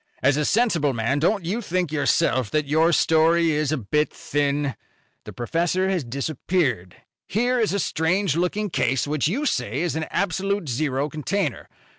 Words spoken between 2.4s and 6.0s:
that your story is a bit thin? The professor